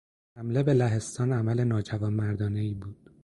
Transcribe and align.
حمله 0.37 0.63
به 0.63 0.73
لهستان 0.73 1.33
عمل 1.33 1.63
ناجوانمردانهای 1.63 2.73
بود. 2.73 3.09